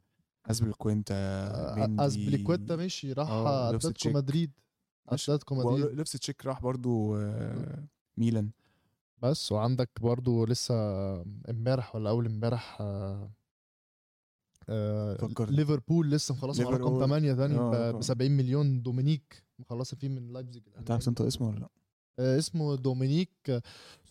[2.00, 4.14] ازبليكويتا مشي راح آه، لبس أتلتيكو تشيك.
[4.16, 4.52] مدريد.
[5.12, 5.32] ماشي.
[5.34, 5.84] أتلتيكو مدريد.
[5.84, 8.50] ولبس تشيك راح برضو آه، ميلان.
[9.22, 10.74] بس وعندك برضو لسه
[11.50, 13.30] امبارح ولا أول امبارح آه،
[14.68, 15.28] آه،.
[15.40, 17.00] ليفربول لسه مخلصه مع رقم ليفربول.
[17.06, 21.48] 8 تاني آه، ب 70 مليون دومينيك مخلصة فيه من لايبزيج أنت عارف أنت اسمه
[21.48, 21.68] ولا لأ؟
[22.38, 23.62] اسمه دومينيك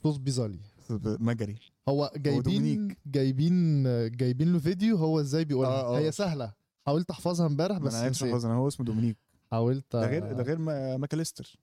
[0.04, 0.60] صوص بيزالي
[1.06, 1.56] مجري
[1.90, 2.98] هو جايبين دومينيك.
[3.06, 3.84] جايبين
[4.18, 6.00] جايبين له فيديو هو إزاي بيقولها آه، آه.
[6.00, 6.54] هي سهلة
[6.86, 8.28] حاولت احفظها امبارح بس أنا عارف نسيت.
[8.30, 9.18] احفظ أنا هو اسمه دومينيك
[9.52, 11.56] حاولت ده غير ده غير ما- ماكاليستر.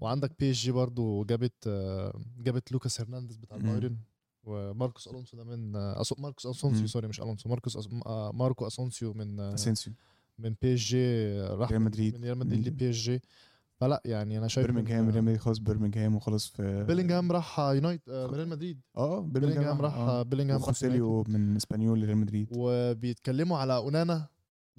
[0.00, 3.56] وعندك PSG برضو جابت آه، جابت لوكاس هرنانديز بتاع.
[3.56, 3.96] البايرن
[4.44, 6.86] وماركوس ألونسو ده من آه، أسو- ماركوس اسونسيو.
[6.86, 7.88] sorry مش ألونسو ماركوس أس...
[8.06, 9.92] آه، ماركو أسونسيو من أسينسيو
[10.38, 12.14] من PSG راح ريال مدريد.
[12.16, 12.68] من ريال مدريد.
[12.68, 13.22] ل PSG
[13.80, 18.26] فلا يعني أنا شايف بيلينغهام ريال مدريد خلاص بيلينغهام وخلاص في بيلينغهام راح يونايتد آه،
[18.26, 20.22] ريال مدريد آه بيلينغهام راح.
[20.22, 24.26] بيلينغهام راح وخوسيليو من إسبانيول لريال مدريد وبيتكلموا على أونانا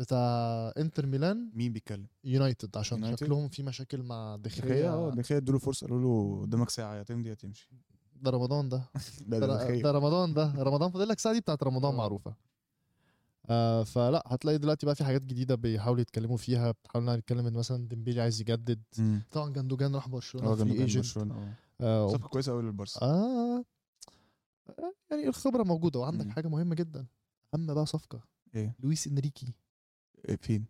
[0.02, 5.10] بتاع انتر ميلان مين بيتكلم؟ يونايتد عشان يونايتد؟ شكلهم في مشاكل مع دخيا دخيا آه
[5.10, 7.70] دخيا ادوا له فرصة قالوا له قدامك ساعة يا تمضي يا تمشي.
[8.22, 8.84] ده رمضان ده.
[9.28, 10.54] ده, ده ده رمضان ده.
[10.58, 11.98] رمضان فاضل لك ساعة دي بتاعت رمضان آه.
[11.98, 12.34] معروفة.
[13.50, 16.72] آه فلا هتلاقي دلوقتي بقى في حاجات جديدة بيحاولوا يتكلموا فيها.
[16.72, 18.82] بتحاول نتكلم إن مثلا ديمبيلي عايز يجدد.
[18.98, 19.22] مم.
[19.32, 21.54] طبعا جندوجان راح برشلونة آه free جنب agent برشلونة آه.
[21.82, 23.64] آه صفقة كويسة قوي للبارسا آه
[24.70, 26.32] آه، يعني الخبرة موجودة وعندك مم.
[26.32, 27.06] حاجة مهمة جدا.
[27.56, 28.22] أهم بقى صفقة
[28.56, 29.54] إيه؟ لويس إنريكي.
[30.42, 30.66] فين؟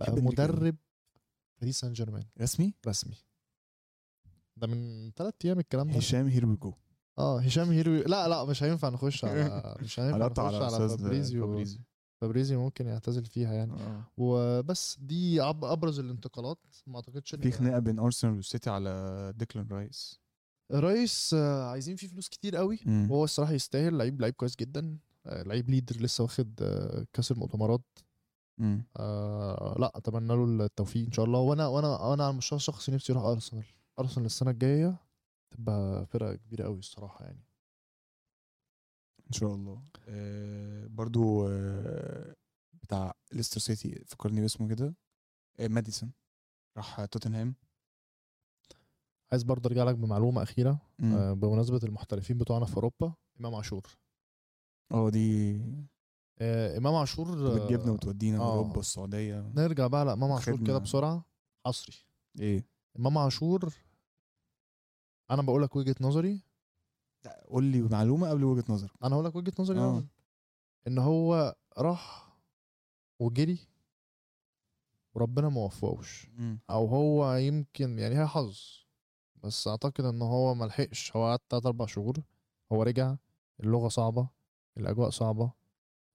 [0.00, 0.32] إنريكي أوي.
[0.32, 0.76] مدرب
[1.60, 3.16] باريس سان جيرمان رسمي؟ رسمي.
[4.56, 5.96] ده من ثلاث أيام الكلام ده.
[5.96, 6.74] هشام here we go
[7.18, 10.88] آه هشام here we لا لا مش هينفع نخش على مش هينفع نخش على على
[10.88, 11.46] فابريزيو.
[11.46, 11.80] فابريزيو.
[12.20, 13.72] فابريزيو ممكن يعتزل فيها يعني.
[13.72, 14.04] آه.
[14.16, 16.58] وبس دي أبرز الانتقالات.
[16.86, 20.20] ما أعتقدش في خناقة بين أرسنال والسيتي على ديكلان رايس.
[20.72, 22.78] الرئيس آه، عايزين فيه فلوس كتير قوي.
[22.86, 23.98] وهو الصراحة يستاهل.
[23.98, 24.98] لعيب لعيب كويس جدا.
[25.26, 27.98] آه، لعيب ليدر لسه واخد آه، كأس المؤتمرات.
[28.96, 31.38] آه لا أتمنى له التوفيق إن شاء الله.
[31.38, 33.64] وأنا وأنا أنا على المستوى الشخصي نفسي يروح أرسنال.
[33.98, 34.96] أرسنال السنة الجاية
[35.50, 37.44] تبقى فرقة كبيرة قوي الصراحة يعني.
[39.26, 39.82] إن شاء الله.
[40.08, 42.34] آه برضو آه
[42.82, 44.94] بتاع ليستر سيتي فكرني باسمه كده.
[45.60, 46.12] آه ماديسون.
[46.76, 47.54] راح توتنهام.
[49.32, 50.78] عايز برضه أرجع لك بمعلومة أخيرة.
[51.14, 53.86] آه، بمناسبة المحترفين بتوعنا في أوروبا إمام عاشور.
[54.92, 55.60] آه دي
[56.40, 58.52] آه، إمام عاشور آه، بتجيبنا وتودينا آه.
[58.52, 59.52] أوروبا والسعودية.
[59.54, 60.56] نرجع بقى لامام عاشور.
[60.64, 61.24] كده بسرعة.
[61.66, 61.96] حصري.
[62.40, 62.66] إيه؟
[62.98, 63.74] إمام عاشور
[65.30, 66.42] أنا بقول لك وجهة نظري.
[67.48, 68.90] قول لي معلومة قبل وجهة نظرك.
[69.04, 70.04] أنا هقول لك وجهة نظري آه.
[70.86, 72.32] إن هو راح
[73.18, 73.58] وجري
[75.14, 76.26] وربنا ما وفقوش.
[76.70, 78.60] أو هو يمكن يعني هي حظ.
[79.42, 81.16] بس أعتقد إن هو ما لحقش.
[81.16, 82.16] هو قعد تلات أربع شهور.
[82.72, 83.16] هو رجع.
[83.60, 84.28] اللغة صعبة.
[84.76, 85.44] الأجواء صعبة.
[85.44, 85.52] آه،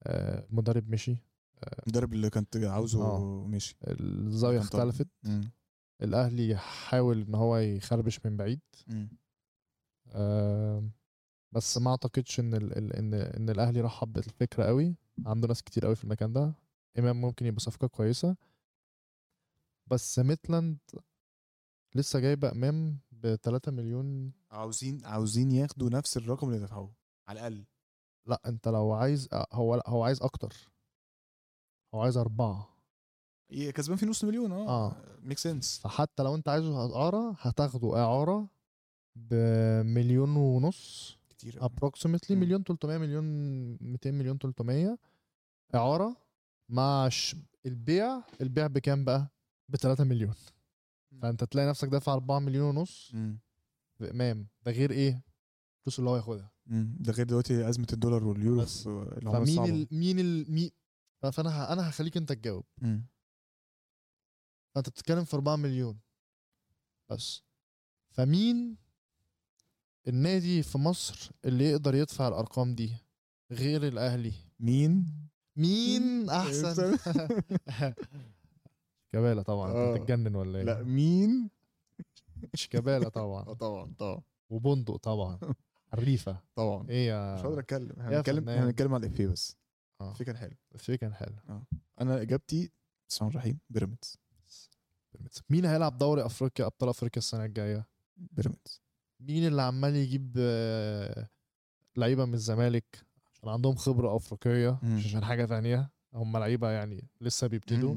[0.06, 1.18] المدرب مشي
[1.88, 3.46] المدرب اللي كنت عاوزه آه.
[3.48, 4.60] مشي الزاوية.
[4.60, 5.52] اختلفت مم.
[6.02, 9.10] الأهلي حاول إن هو يخربش من بعيد مم.
[10.08, 10.90] آه،
[11.52, 15.86] بس ما أعتقدش إن ال ال ان إن الأهلي رحب بالفكرة قوي عنده ناس كتير
[15.86, 16.54] قوي في المكان ده
[17.00, 18.36] إمام ممكن يبقى صفقة كويسة
[19.88, 20.78] بس ميتلاند
[21.96, 26.94] لسه جايبة إمام ب 3 مليون عاوزين عاوزين ياخدوا نفس الرقم اللي دفعوه
[27.28, 27.66] على الأقل
[28.28, 30.54] لأ أنت لو عايز آه، هو لأ هو عايز أكتر.
[31.94, 32.70] هو عايز أربعة.
[33.72, 34.68] كسبان في نص مليون آه.
[34.68, 35.18] آه.
[35.22, 38.48] make sense فحتى لو أنت عايزه إعارة هتاخده إعارة
[39.16, 41.18] بمليون ونص.
[41.30, 41.64] كتير
[42.36, 42.42] مم.
[42.42, 43.24] مليون 300 مليون
[43.82, 44.98] 200 مليون 300
[45.76, 46.18] إعارة
[46.70, 47.10] مع.
[47.66, 49.28] البيع البيع بكام بقى؟
[49.70, 50.34] ب 3 مليون
[51.22, 53.12] فأنت تلاقي نفسك دافع 4 مليون ونص.
[54.02, 55.22] امام ده غير إيه؟
[55.80, 56.52] الفلوس اللي هو ياخدها.
[56.68, 58.84] ده غير دلوقتي أزمة الدولار واليورو بس.
[58.84, 59.88] فمين ال...
[59.92, 60.52] مين ال...
[60.52, 60.72] مين
[61.32, 61.74] فأنا ه...
[61.74, 62.64] أنا هخليك أنت تجاوب.
[64.76, 66.00] فأنت بتتكلم في 4 مليون.
[67.10, 67.44] بس.
[68.10, 68.78] فمين
[70.08, 72.94] النادي في مصر اللي يقدر يدفع الأرقام دي
[73.52, 75.06] غير الأهلي؟ مين؟
[75.56, 76.98] مين أحسن؟
[79.12, 79.72] شيكابالا طبعا.
[79.72, 79.94] آه.
[79.94, 81.50] انت بتتجنن ولا لا إيه مين؟
[82.54, 83.44] شيكابالا طبعا.
[83.64, 84.22] طبعا طبعا.
[84.50, 85.40] وبندق طبعا.
[85.96, 86.90] حريفه طبعا.
[86.90, 87.92] إيه يا مش هقدر أتكلم.
[88.00, 89.58] إحنا هنتكلم هنتكلم على الإفيه بس.
[90.02, 90.08] آه.
[90.08, 90.56] الإفيه كان حلو.
[90.76, 91.36] الفكرة كان حلو.
[92.02, 92.72] أنا إجابتي
[93.10, 94.18] بسم الله الرحمن الرحيم بيراميدز.
[95.14, 95.42] بيراميدز.
[95.50, 98.82] مين هيلعب دوري أفريقيا أبطال أفريقيا السنة الجاية؟ بيراميدز.
[99.20, 101.30] مين اللي عمال يجيب آه،
[101.98, 104.80] لعيبة من الزمالك؟ عشان عندهم خبرة أفريقية.
[104.84, 105.92] مش عشان حاجة تانية.
[106.14, 107.96] هم لعيبة يعني لسه بيبتدوا.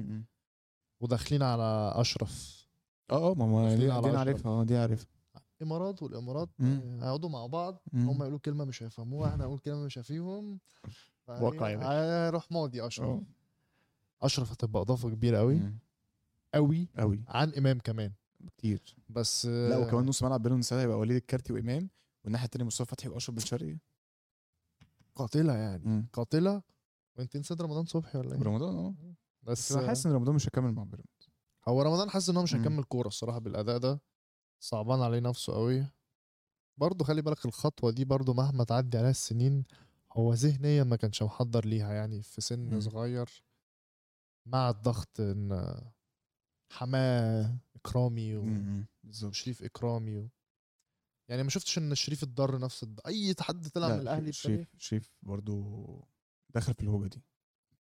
[1.01, 2.67] وداخلين على أشرف.
[3.11, 3.91] آه آه ما دي, دي.
[3.91, 5.18] عارفها آه دي عارفها.
[5.62, 6.49] الإمارات والإمارات.
[6.61, 6.64] آه،
[7.03, 8.09] هيقعدوا مع بعض مم.
[8.09, 10.59] هم يقولوا كلمة مش هيفهموها إحنا نقول كلمة مش هيفهمهم
[11.29, 11.90] واقع يا باشا.
[12.27, 13.07] هيروح ماضي أشرف.
[13.09, 13.23] آه.
[14.23, 15.61] أشرف هتبقى إضافة كبيرة قوي.
[16.55, 18.12] قوي قوي عن إمام كمان.
[18.47, 18.97] كتير.
[19.09, 21.90] بس لا آه، وكمان نص ملعب بيراميدز ساعتها هيبقى وليد الكارتي وإمام
[22.25, 23.79] والناحية التانية مصطفى فتحي وأشرف بن شرقي.
[25.14, 25.85] قاتلة يعني.
[25.85, 26.07] مم.
[26.12, 26.62] قاتلة.
[27.16, 28.94] وانت نسيت رمضان صبحي ولا إيه؟ رمضان آه.
[29.42, 31.29] بس أنا حاسس إن رمضان مش هيكمل مع بيراميدز.
[31.68, 32.55] هو رمضان حاسس إن هو مش.
[32.55, 34.01] هيكمل كورة الصراحة بالأداء ده.
[34.61, 35.87] صعبان عليه نفسه قوي
[36.77, 39.64] برضه خلي بالك الخطوة دي برضه مهما تعدي عليها السنين
[40.12, 41.92] هو ذهنيا ما كانش محضر ليها.
[41.92, 42.81] يعني في سن مم.
[42.81, 43.44] صغير
[44.47, 45.81] مع الضغط إن
[46.73, 48.87] حماة إكرامي مم.
[49.05, 50.29] بالظبط وشريف إكرامي و...
[51.29, 53.01] يعني ما شفتش إن شريف اتضر نفس الض...
[53.07, 56.09] أي حد طلع من لا الأهلي شريف التاني شريف برضو
[56.55, 57.23] دخل في الهوجه دي.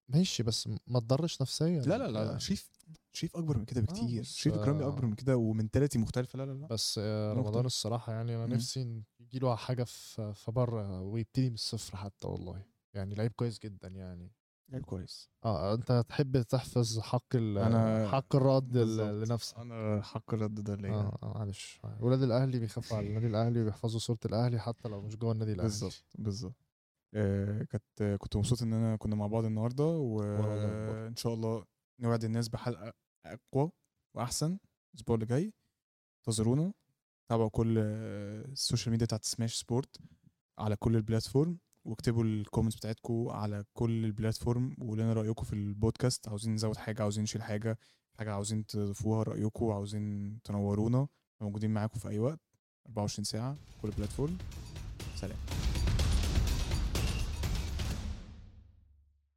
[0.08, 1.80] ماشي بس ما اتضرش نفسيا.
[1.80, 2.38] لا لا لا, لا.
[2.38, 2.70] شريف
[3.12, 4.20] شريف أكبر من كده بكتير.
[4.20, 6.36] بس، شريف إكرامي آه، أكبر من كده ومنتاليتي مختلفة.
[6.38, 6.66] لا لا لا.
[6.66, 7.32] بس آه،.
[7.32, 8.44] رمضان الصراحة يعني مم.
[8.52, 12.62] نفسي يجي له حاجة في في بره ويبتدي من الصفر حتى والله.
[12.94, 14.32] يعني لعيب كويس جدا يعني.
[14.68, 15.28] لعيب كويس.
[15.44, 18.76] آه أنت تحب تحفظ حق ال أنا- حق الرد.
[18.76, 19.58] لنفسك.
[19.58, 20.90] أنا حق الرد ده ليا.
[20.92, 21.80] آه آه، معلش.
[22.00, 25.68] ولاد الأهلي بيخافوا على النادي الأهلي وبيحفظوا صورة الأهلي حتى لو مش جوه النادي الأهلي.
[25.68, 26.52] بالظبط بالظبط.
[26.52, 26.63] آه،
[27.14, 29.84] كانت كنت مبسوط إن أنا كنا مع بعض النهارده.
[29.84, 31.64] وإن شاء الله
[32.00, 32.92] نوعد الناس بحلقة
[33.26, 33.70] أقوى
[34.14, 34.58] وأحسن
[34.94, 35.52] الأسبوع اللي جاي.
[36.18, 36.72] انتظرونا.
[37.28, 39.96] تابعوا كل آه، ال social media بتاعت سماش سبورت
[40.58, 45.44] على كل ال platform واكتبوا ال comments بتاعتكم على كل ال platform وقولوا لنا رأيكم
[45.44, 46.28] في البودكاست.
[46.28, 47.78] عاوزين نزود حاجة عاوزين نشيل حاجة
[48.18, 51.08] حاجة عاوزين تضيفوها رأيكم عاوزين تنورونا
[51.40, 52.40] موجودين معاكم في أي وقت.
[52.86, 54.38] 24 ساعة كل platform
[55.16, 55.38] سلام.